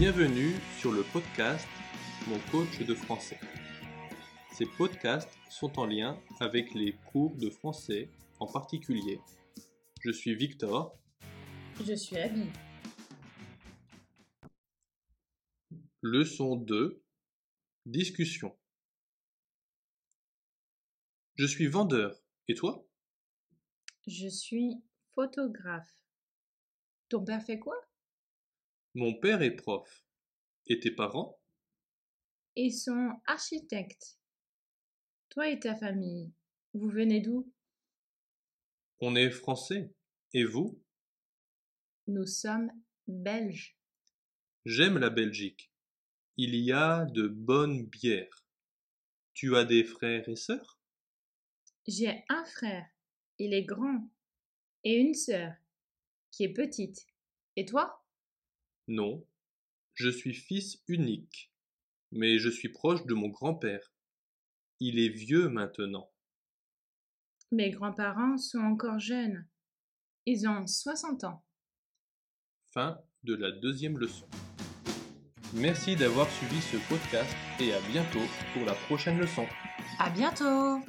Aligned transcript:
Bienvenue 0.00 0.54
sur 0.78 0.92
le 0.92 1.02
podcast 1.02 1.68
Mon 2.26 2.38
coach 2.50 2.78
de 2.78 2.94
français. 2.94 3.38
Ces 4.50 4.64
podcasts 4.64 5.36
sont 5.50 5.78
en 5.78 5.84
lien 5.84 6.18
avec 6.40 6.72
les 6.72 6.94
cours 7.12 7.36
de 7.36 7.50
français 7.50 8.08
en 8.38 8.46
particulier. 8.46 9.20
Je 10.00 10.10
suis 10.10 10.34
Victor. 10.34 10.98
Je 11.84 11.92
suis 11.92 12.16
Abby. 12.16 12.46
Leçon 16.00 16.56
2. 16.56 17.04
Discussion. 17.84 18.56
Je 21.34 21.44
suis 21.44 21.66
vendeur. 21.66 22.16
Et 22.48 22.54
toi? 22.54 22.86
Je 24.06 24.28
suis 24.28 24.76
photographe. 25.14 25.92
Ton 27.10 27.22
père 27.22 27.42
fait 27.42 27.58
quoi? 27.58 27.76
Mon 28.94 29.14
père 29.14 29.42
est 29.42 29.54
prof. 29.54 30.04
Et 30.66 30.80
tes 30.80 30.90
parents? 30.90 31.38
Ils 32.56 32.72
sont 32.72 33.12
architectes. 33.26 34.18
Toi 35.28 35.48
et 35.48 35.60
ta 35.60 35.76
famille, 35.76 36.32
vous 36.74 36.88
venez 36.88 37.20
d'où? 37.20 37.52
On 39.00 39.14
est 39.14 39.30
français. 39.30 39.94
Et 40.32 40.44
vous? 40.44 40.80
Nous 42.08 42.26
sommes 42.26 42.72
belges. 43.06 43.76
J'aime 44.64 44.98
la 44.98 45.10
Belgique. 45.10 45.70
Il 46.36 46.56
y 46.56 46.72
a 46.72 47.04
de 47.04 47.28
bonnes 47.28 47.86
bières. 47.86 48.44
Tu 49.34 49.56
as 49.56 49.64
des 49.64 49.84
frères 49.84 50.28
et 50.28 50.36
sœurs? 50.36 50.80
J'ai 51.86 52.24
un 52.28 52.44
frère, 52.44 52.88
il 53.38 53.54
est 53.54 53.64
grand, 53.64 54.08
et 54.84 54.96
une 54.96 55.14
sœur, 55.14 55.54
qui 56.30 56.44
est 56.44 56.52
petite. 56.52 57.06
Et 57.56 57.64
toi? 57.64 58.04
Non. 58.90 59.24
Je 59.94 60.08
suis 60.08 60.34
fils 60.34 60.82
unique. 60.88 61.52
Mais 62.10 62.40
je 62.40 62.48
suis 62.48 62.70
proche 62.70 63.06
de 63.06 63.14
mon 63.14 63.28
grand-père. 63.28 63.94
Il 64.80 64.98
est 64.98 65.10
vieux 65.10 65.48
maintenant. 65.48 66.10
Mes 67.52 67.70
grands-parents 67.70 68.36
sont 68.36 68.58
encore 68.58 68.98
jeunes. 68.98 69.46
Ils 70.26 70.48
ont 70.48 70.66
60 70.66 71.22
ans. 71.22 71.44
Fin 72.72 73.00
de 73.22 73.36
la 73.36 73.52
deuxième 73.52 73.96
leçon. 73.96 74.26
Merci 75.54 75.94
d'avoir 75.94 76.28
suivi 76.28 76.60
ce 76.60 76.76
podcast 76.88 77.32
et 77.60 77.72
à 77.72 77.80
bientôt 77.92 78.26
pour 78.52 78.64
la 78.64 78.74
prochaine 78.74 79.20
leçon. 79.20 79.46
À 80.00 80.10
bientôt 80.10 80.80